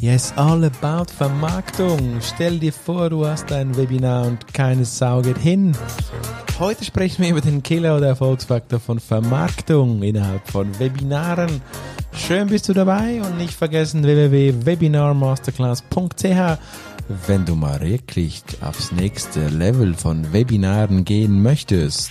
[0.00, 2.20] Yes, all about Vermarktung.
[2.20, 5.76] Stell dir vor, du hast ein Webinar und keine Sau geht hin.
[6.60, 11.60] Heute sprechen wir über den Killer oder Erfolgsfaktor von Vermarktung innerhalb von Webinaren.
[12.12, 16.58] Schön bist du dabei und nicht vergessen www.webinarmasterclass.ch
[17.08, 22.10] wenn du mal wirklich aufs nächste Level von Webinaren gehen möchtest.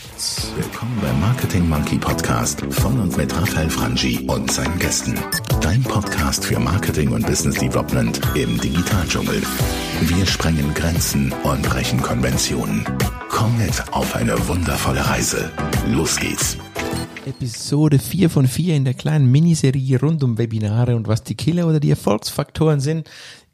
[0.55, 5.13] Willkommen beim Marketing Monkey Podcast von und mit Raphael Frangi und seinen Gästen.
[5.61, 9.41] Dein Podcast für Marketing und Business Development im Digitaldschungel.
[10.01, 12.83] Wir sprengen Grenzen und brechen Konventionen.
[13.29, 15.51] Komm mit auf eine wundervolle Reise.
[15.87, 16.57] Los geht's.
[17.27, 21.67] Episode 4 von 4 in der kleinen Miniserie rund um Webinare und was die Killer
[21.67, 23.07] oder die Erfolgsfaktoren sind.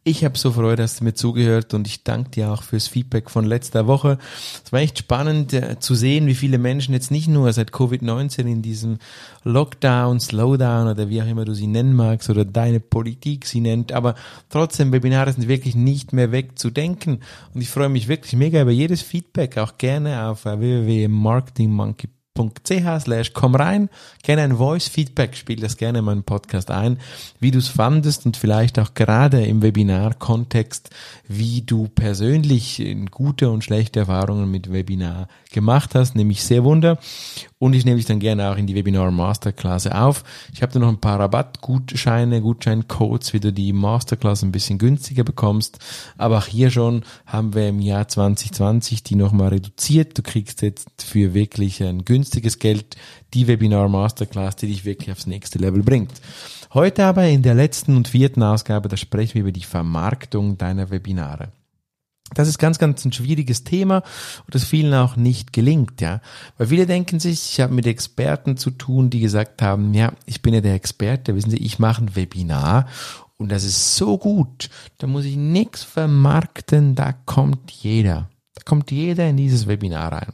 [0.05, 3.29] Ich habe so Freude, dass du mir zugehört und ich danke dir auch fürs Feedback
[3.29, 4.17] von letzter Woche.
[4.65, 8.41] Es war echt spannend äh, zu sehen, wie viele Menschen jetzt nicht nur seit Covid-19
[8.41, 8.97] in diesem
[9.45, 13.93] Lockdown, Slowdown oder wie auch immer du sie nennen magst oder deine Politik sie nennt,
[13.93, 14.15] aber
[14.49, 17.21] trotzdem Webinare sind wirklich nicht mehr wegzudenken
[17.53, 22.22] und ich freue mich wirklich mega über jedes Feedback, auch gerne auf www.marketingmonkey.com ch
[22.99, 23.89] slash komm rein,
[24.23, 26.97] gerne ein Voice-Feedback, spiel das gerne in meinen Podcast ein,
[27.39, 30.89] wie du es fandest und vielleicht auch gerade im Webinar-Kontext,
[31.27, 36.97] wie du persönlich gute und schlechte Erfahrungen mit Webinar gemacht hast, nämlich sehr wunder.
[37.63, 40.25] Und ich nehme dich dann gerne auch in die Webinar Masterclass auf.
[40.53, 45.23] Ich habe da noch ein paar Rabattgutscheine, Gutscheincodes, wie du die Masterclass ein bisschen günstiger
[45.23, 45.79] bekommst.
[46.17, 50.17] Aber auch hier schon haben wir im Jahr 2020 die nochmal reduziert.
[50.17, 52.97] Du kriegst jetzt für wirklich ein günstiges Geld
[53.33, 56.11] die Webinar Masterclass, die dich wirklich aufs nächste Level bringt.
[56.73, 60.89] Heute aber in der letzten und vierten Ausgabe, da sprechen wir über die Vermarktung deiner
[60.89, 61.53] Webinare.
[62.33, 63.97] Das ist ganz, ganz ein schwieriges Thema
[64.45, 66.21] und das vielen auch nicht gelingt, ja.
[66.57, 70.41] Weil viele denken sich, ich habe mit Experten zu tun, die gesagt haben, ja, ich
[70.41, 72.87] bin ja der Experte, wissen Sie, ich mache ein Webinar
[73.37, 78.29] und das ist so gut, da muss ich nichts vermarkten, da kommt jeder.
[78.55, 80.33] Da kommt jeder in dieses Webinar rein.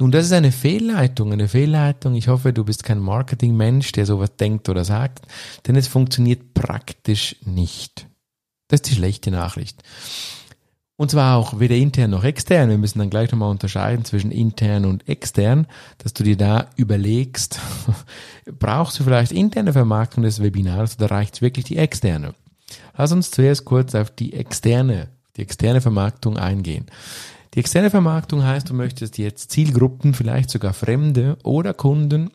[0.00, 2.14] Nun, das ist eine Fehlleitung, eine Fehlleitung.
[2.14, 5.22] Ich hoffe, du bist kein Marketingmensch, der sowas denkt oder sagt,
[5.66, 8.06] denn es funktioniert praktisch nicht.
[8.68, 9.82] Das ist die schlechte Nachricht.
[10.98, 12.70] Und zwar auch weder intern noch extern.
[12.70, 17.60] Wir müssen dann gleich nochmal unterscheiden zwischen intern und extern, dass du dir da überlegst,
[18.58, 22.34] brauchst du vielleicht interne Vermarktung des Webinars oder reicht wirklich die externe?
[22.96, 26.86] Lass uns zuerst kurz auf die externe, die externe Vermarktung eingehen.
[27.54, 32.32] Die externe Vermarktung heißt, du möchtest jetzt Zielgruppen, vielleicht sogar Fremde oder Kunden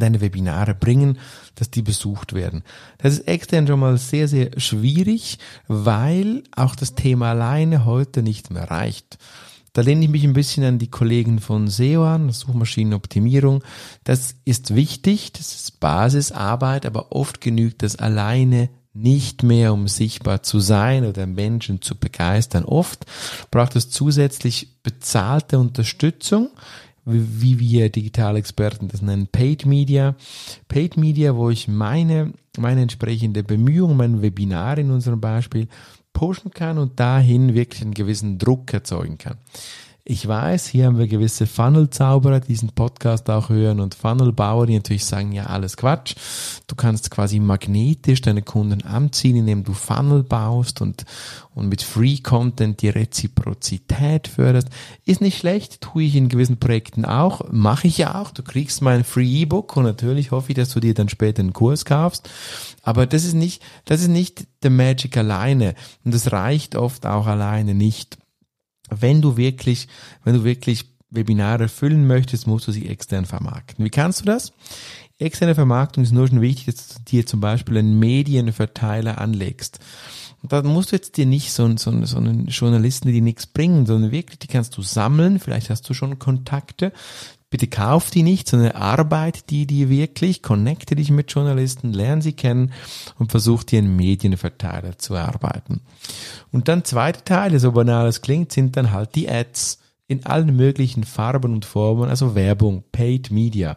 [0.00, 1.18] deine Webinare bringen,
[1.54, 2.62] dass die besucht werden.
[2.98, 5.38] Das ist extern schon mal sehr, sehr schwierig,
[5.68, 9.18] weil auch das Thema alleine heute nicht mehr reicht.
[9.74, 13.64] Da lehne ich mich ein bisschen an die Kollegen von SEO an, Suchmaschinenoptimierung.
[14.04, 20.44] Das ist wichtig, das ist Basisarbeit, aber oft genügt das alleine nicht mehr, um sichtbar
[20.44, 22.64] zu sein oder Menschen zu begeistern.
[22.64, 23.04] Oft
[23.50, 26.50] braucht es zusätzlich bezahlte Unterstützung
[27.04, 30.16] wie wir Digitalexperten das nennen, Paid Media.
[30.68, 35.68] Paid Media, wo ich meine, meine entsprechende Bemühung, mein Webinar in unserem Beispiel
[36.12, 39.36] pushen kann und dahin wirklich einen gewissen Druck erzeugen kann.
[40.06, 44.74] Ich weiß, hier haben wir gewisse Funnel-Zauberer, die diesen Podcast auch hören und Funnel-Bauer, die
[44.74, 46.14] natürlich sagen, ja, alles Quatsch.
[46.66, 51.06] Du kannst quasi magnetisch deine Kunden anziehen, indem du Funnel baust und,
[51.54, 54.68] und mit Free-Content die Reziprozität förderst.
[55.06, 58.30] Ist nicht schlecht, tue ich in gewissen Projekten auch, mache ich ja auch.
[58.30, 61.86] Du kriegst mein Free-E-Book und natürlich hoffe ich, dass du dir dann später einen Kurs
[61.86, 62.28] kaufst.
[62.82, 67.26] Aber das ist nicht, das ist nicht der Magic alleine und das reicht oft auch
[67.26, 68.18] alleine nicht
[68.90, 69.88] wenn du wirklich,
[70.24, 73.84] wenn du wirklich Webinare füllen möchtest, musst du sie extern vermarkten.
[73.84, 74.52] Wie kannst du das?
[75.18, 79.78] Externe Vermarktung ist nur schon wichtig, dass du dir zum Beispiel einen Medienverteiler anlegst.
[80.42, 83.46] Da musst du jetzt dir nicht so, einen, so, einen, so einen Journalisten, die nichts
[83.46, 85.38] bringen, sondern wirklich, die kannst du sammeln.
[85.38, 86.92] Vielleicht hast du schon Kontakte.
[87.54, 92.32] Bitte kauf die nicht, sondern arbeit die dir wirklich, connecte dich mit Journalisten, lerne sie
[92.32, 92.72] kennen
[93.16, 95.80] und versuch dir einen Medienverteiler zu erarbeiten.
[96.50, 100.56] Und dann zweite Teile, so banal es klingt, sind dann halt die Ads in allen
[100.56, 103.76] möglichen Farben und Formen, also Werbung, Paid Media.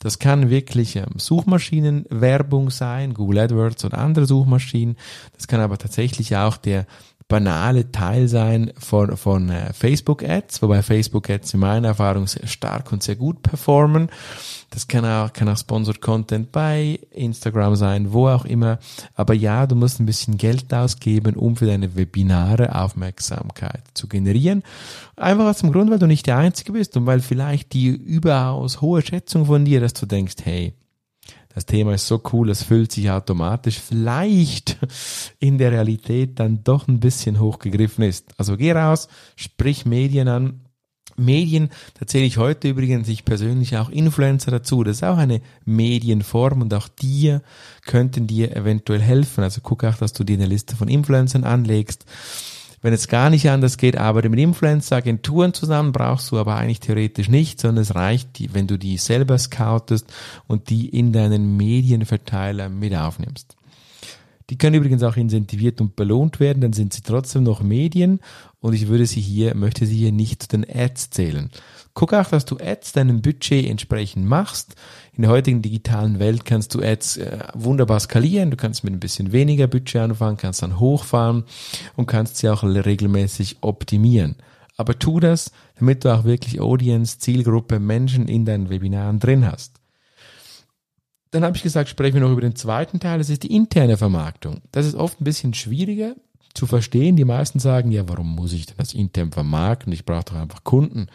[0.00, 4.96] Das kann wirklich ähm, Suchmaschinenwerbung sein, Google AdWords oder andere Suchmaschinen.
[5.36, 6.86] Das kann aber tatsächlich auch der
[7.28, 13.02] banale Teil sein von, von äh, Facebook-Ads, wobei Facebook-Ads in meiner Erfahrung sehr stark und
[13.02, 14.10] sehr gut performen.
[14.70, 18.78] Das kann auch, kann auch Sponsored Content bei Instagram sein, wo auch immer.
[19.14, 24.62] Aber ja, du musst ein bisschen Geld ausgeben, um für deine Webinare Aufmerksamkeit zu generieren.
[25.16, 28.80] Einfach aus dem Grund, weil du nicht der Einzige bist und weil vielleicht die überaus
[28.80, 30.74] hohe Schätzung von dir, dass du denkst, hey,
[31.54, 34.78] das Thema ist so cool, es füllt sich automatisch, vielleicht
[35.38, 38.32] in der Realität dann doch ein bisschen hochgegriffen ist.
[38.36, 40.60] Also geh raus, sprich Medien an,
[41.16, 44.82] Medien, da zähle ich heute übrigens ich persönlich auch Influencer dazu.
[44.82, 47.42] Das ist auch eine Medienform und auch dir
[47.84, 49.44] könnten dir eventuell helfen.
[49.44, 52.04] Also guck auch, dass du dir eine Liste von Influencern anlegst.
[52.84, 57.30] Wenn es gar nicht anders geht, arbeite mit Influencer-Agenturen zusammen, brauchst du aber eigentlich theoretisch
[57.30, 60.12] nicht, sondern es reicht, wenn du die selber scoutest
[60.48, 63.56] und die in deinen Medienverteiler mit aufnimmst.
[64.50, 68.20] Die können übrigens auch incentiviert und belohnt werden, dann sind sie trotzdem noch Medien
[68.60, 71.50] und ich würde sie hier, möchte sie hier nicht zu den Ads zählen.
[71.94, 74.74] Guck auch, dass du Ads deinem Budget entsprechend machst.
[75.12, 78.50] In der heutigen digitalen Welt kannst du Ads äh, wunderbar skalieren.
[78.50, 81.44] Du kannst mit ein bisschen weniger Budget anfangen, kannst dann hochfahren
[81.96, 84.36] und kannst sie auch regelmäßig optimieren.
[84.76, 89.80] Aber tu das, damit du auch wirklich Audience, Zielgruppe, Menschen in deinen Webinaren drin hast.
[91.34, 93.96] Dann habe ich gesagt, sprechen wir noch über den zweiten Teil, das ist die interne
[93.96, 94.62] Vermarktung.
[94.70, 96.14] Das ist oft ein bisschen schwieriger
[96.54, 97.16] zu verstehen.
[97.16, 99.92] Die meisten sagen, ja, warum muss ich denn das intern vermarkten?
[99.92, 101.08] Ich brauche doch einfach Kunden.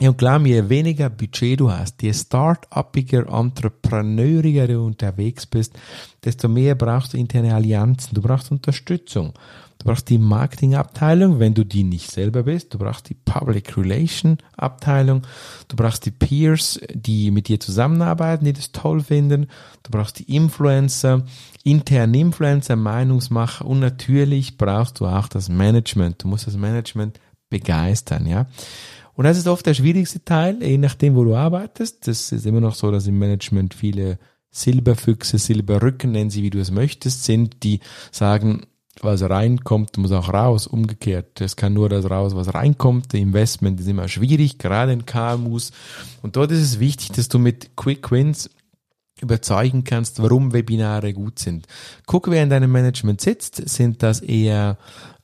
[0.00, 5.78] Ja, und klar, je weniger Budget du hast, je start-upiger, entrepreneuriger du unterwegs bist,
[6.24, 9.34] desto mehr brauchst du interne Allianzen, du brauchst Unterstützung.
[9.80, 12.74] Du brauchst die Marketingabteilung, wenn du die nicht selber bist.
[12.74, 15.22] Du brauchst die Public Relation Abteilung.
[15.68, 19.46] Du brauchst die Peers, die mit dir zusammenarbeiten, die das toll finden.
[19.82, 21.24] Du brauchst die Influencer,
[21.64, 26.22] internen Influencer, Meinungsmacher und natürlich brauchst du auch das Management.
[26.24, 27.18] Du musst das Management
[27.48, 28.48] begeistern, ja.
[29.14, 32.06] Und das ist oft der schwierigste Teil, je nachdem, wo du arbeitest.
[32.06, 34.18] Das ist immer noch so, dass im Management viele
[34.50, 37.80] Silberfüchse, Silberrücken, nennen sie, wie du es möchtest, sind, die
[38.10, 38.66] sagen,
[39.00, 40.66] was reinkommt, muss auch raus.
[40.66, 41.40] Umgekehrt.
[41.40, 43.12] Es kann nur das raus, was reinkommt.
[43.12, 45.72] Der Investment ist immer schwierig, gerade in KMUs.
[46.22, 48.50] Und dort ist es wichtig, dass du mit Quick Wins
[49.20, 51.66] überzeugen kannst, warum Webinare gut sind.
[52.06, 53.56] Guck, wer in deinem Management sitzt.
[53.68, 54.78] Sind das eher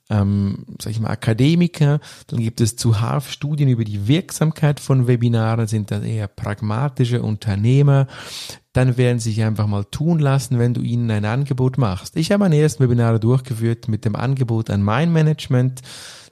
[0.09, 5.67] ähm, sag ich mal, Akademiker, dann gibt es zuhauf Studien über die Wirksamkeit von Webinaren,
[5.67, 8.07] sind das eher pragmatische Unternehmer,
[8.73, 12.17] dann werden sie sich einfach mal tun lassen, wenn du ihnen ein Angebot machst.
[12.17, 15.81] Ich habe meine ersten Webinare durchgeführt mit dem Angebot an mein Management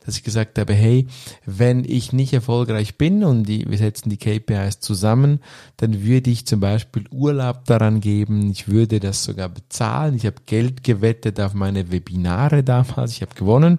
[0.05, 1.07] dass ich gesagt habe, hey,
[1.47, 5.41] wenn ich nicht erfolgreich bin und die, wir setzen die KPIs zusammen,
[5.77, 10.37] dann würde ich zum Beispiel Urlaub daran geben, ich würde das sogar bezahlen, ich habe
[10.47, 13.79] Geld gewettet auf meine Webinare damals, ich habe gewonnen,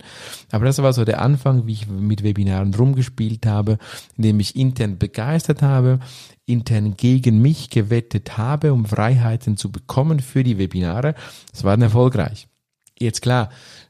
[0.51, 3.77] aber das war so der Anfang, wie ich mit Webinaren rumgespielt habe,
[4.17, 5.99] indem ich intern begeistert habe,
[6.45, 11.15] intern gegen mich gewettet habe, um Freiheiten zu bekommen für die Webinare.
[11.51, 12.47] Das war erfolgreich.
[12.97, 13.49] Jetzt klar,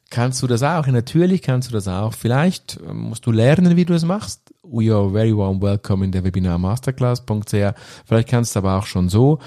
[0.09, 0.87] kannst du das auch.
[0.87, 2.13] Natürlich kannst du das auch.
[2.13, 4.53] Vielleicht ähm, musst du lernen, wie du es machst.
[4.63, 7.73] We are very warm welcome in der Webinar Masterclass.ch.
[8.05, 9.39] Vielleicht kannst du aber auch schon so,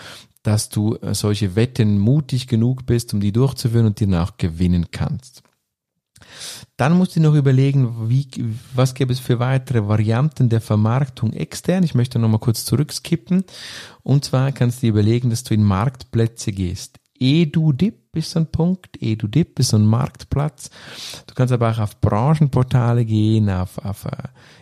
[0.43, 4.87] dass du äh, solche Wetten mutig genug bist, um die durchzuführen und die danach gewinnen
[4.91, 5.43] kannst.
[6.77, 8.29] Dann musst du noch überlegen, wie,
[8.75, 11.83] was gäbe es für weitere Varianten der Vermarktung extern.
[11.83, 13.45] Ich möchte nochmal kurz zurückskippen.
[14.03, 16.99] Und zwar kannst du dir überlegen, dass du in Marktplätze gehst.
[17.21, 19.01] EduDip ist so ein Punkt.
[19.01, 20.71] EduDip ist so ein Marktplatz.
[21.27, 24.11] Du kannst aber auch auf Branchenportale gehen, auf, auf uh,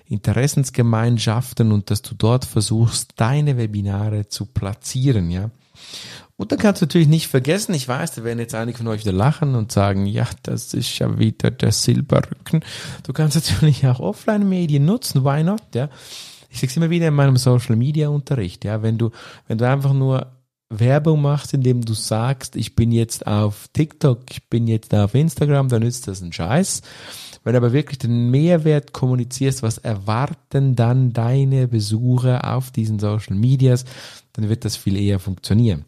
[0.07, 5.51] Interessensgemeinschaften und dass du dort versuchst, deine Webinare zu platzieren, ja.
[6.39, 9.01] Und dann kannst du natürlich nicht vergessen, ich weiß, da werden jetzt einige von euch
[9.01, 12.63] wieder lachen und sagen, ja, das ist ja wieder der Silberrücken.
[13.05, 15.89] Du kannst natürlich auch Offline-Medien nutzen, why not, ja.
[16.51, 19.11] Ich sage immer wieder in meinem Social-Media-Unterricht, ja, wenn du,
[19.49, 20.36] wenn du einfach nur
[20.69, 25.69] Werbung machst, indem du sagst, ich bin jetzt auf TikTok, ich bin jetzt auf Instagram,
[25.69, 26.83] dann ist das ein Scheiß.
[27.45, 33.37] Wenn du aber wirklich den Mehrwert kommunizierst, was erwarten dann deine Besucher auf diesen Social
[33.37, 33.85] Medias,
[34.33, 35.85] dann wird das viel eher funktionieren.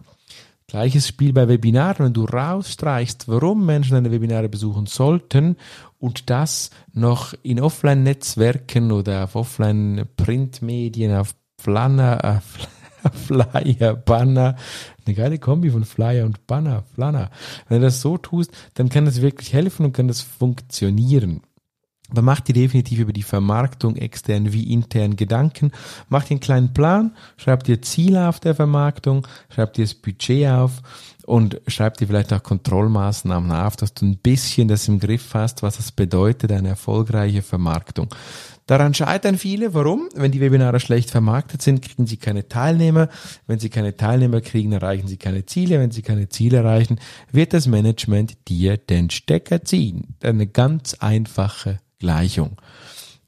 [0.69, 5.57] Gleiches Spiel bei Webinaren, wenn du rausstreichst, warum Menschen deine Webinare besuchen sollten
[5.99, 12.41] und das noch in Offline-Netzwerken oder auf Offline-Printmedien, auf Planner, äh,
[13.27, 14.57] Flyer, Banner,
[15.07, 17.31] eine geile Kombi von Flyer und Banner, Flanner.
[17.69, 21.43] Wenn du das so tust, dann kann das wirklich helfen und kann das funktionieren.
[22.11, 25.73] Aber mach dir definitiv über die Vermarktung extern wie intern Gedanken.
[26.09, 30.49] Mach dir einen kleinen Plan, schreib dir Ziele auf der Vermarktung, schreib dir das Budget
[30.49, 30.81] auf
[31.27, 35.63] und schreib dir vielleicht auch Kontrollmaßnahmen auf, dass du ein bisschen das im Griff hast,
[35.63, 38.09] was das bedeutet, eine erfolgreiche Vermarktung.
[38.69, 39.73] Daran scheitern viele.
[39.73, 40.11] Warum?
[40.15, 43.09] Wenn die Webinare schlecht vermarktet sind, kriegen sie keine Teilnehmer.
[43.47, 45.81] Wenn sie keine Teilnehmer kriegen, erreichen sie keine Ziele.
[45.81, 47.01] Wenn sie keine Ziele erreichen,
[47.33, 50.17] wird das Management dir den Stecker ziehen.
[50.23, 52.59] Eine ganz einfache Gleichung.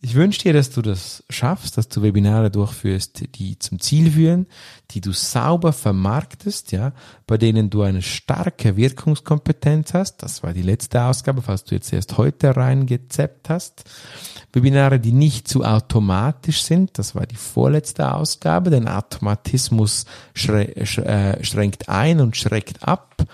[0.03, 4.47] Ich wünsche dir, dass du das schaffst, dass du Webinare durchführst, die zum Ziel führen,
[4.93, 6.93] die du sauber vermarktest, ja,
[7.27, 10.23] bei denen du eine starke Wirkungskompetenz hast.
[10.23, 13.85] Das war die letzte Ausgabe, falls du jetzt erst heute reingezeppt hast.
[14.55, 16.99] Webinare, die nicht zu automatisch sind.
[16.99, 20.07] Das war die vorletzte Ausgabe, denn Automatismus
[20.49, 23.27] äh, schränkt ein und schreckt ab.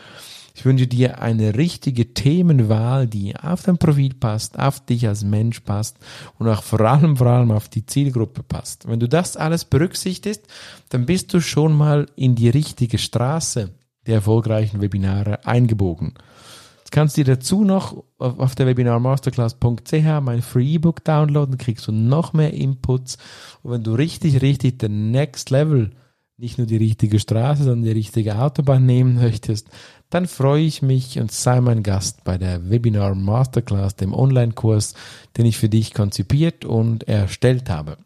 [0.57, 5.61] Ich wünsche dir eine richtige Themenwahl, die auf dein Profil passt, auf dich als Mensch
[5.61, 5.99] passt
[6.39, 8.89] und auch vor allem, vor allem auf die Zielgruppe passt.
[8.89, 10.47] Wenn du das alles berücksichtigst,
[10.89, 13.75] dann bist du schon mal in die richtige Straße
[14.07, 16.15] der erfolgreichen Webinare eingebogen.
[16.79, 21.93] Jetzt kannst du dir dazu noch auf der webinarmasterclass.ch mein Free E-Book downloaden, kriegst du
[21.93, 23.19] noch mehr Inputs.
[23.63, 25.91] Und wenn du richtig, richtig den Next Level,
[26.39, 29.69] nicht nur die richtige Straße, sondern die richtige Autobahn nehmen möchtest,
[30.11, 34.95] dann freue ich mich und sei mein Gast bei der Webinar Masterclass, dem Online-Kurs,
[35.37, 37.99] den ich für dich konzipiert und erstellt habe.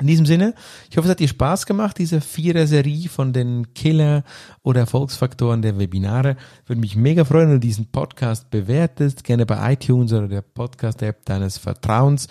[0.00, 0.54] In diesem Sinne,
[0.90, 4.24] ich hoffe, es hat dir Spaß gemacht, diese Vierer-Serie von den Killer-
[4.64, 6.36] oder Erfolgsfaktoren der Webinare.
[6.66, 11.24] Würde mich mega freuen, wenn du diesen Podcast bewertest, gerne bei iTunes oder der Podcast-App
[11.24, 12.26] deines Vertrauens.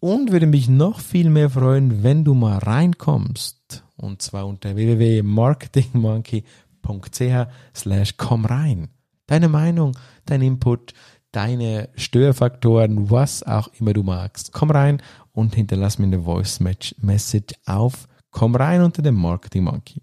[0.00, 3.83] Und würde mich noch viel mehr freuen, wenn du mal reinkommst.
[3.96, 8.88] Und zwar unter www.marketingmonkey.ch slash komm rein.
[9.26, 9.96] Deine Meinung,
[10.26, 10.92] dein Input,
[11.32, 14.52] deine Störfaktoren, was auch immer du magst.
[14.52, 20.02] Komm rein und hinterlass mir eine Voice Message auf Komm rein unter dem Marketing Monkey.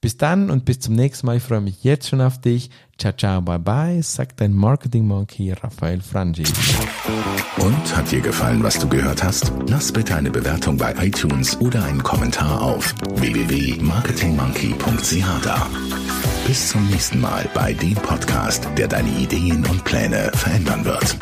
[0.00, 1.36] Bis dann und bis zum nächsten Mal.
[1.36, 2.70] Ich freue mich jetzt schon auf dich.
[2.98, 6.44] Ciao, ciao, bye bye, sagt dein Marketing Monkey Raphael Frangi.
[7.58, 9.52] Und hat dir gefallen, was du gehört hast?
[9.68, 15.66] Lass bitte eine Bewertung bei iTunes oder einen Kommentar auf www.marketingmonkey.ch da.
[16.46, 21.18] Bis zum nächsten Mal bei dem Podcast, der deine Ideen und Pläne verändern wird.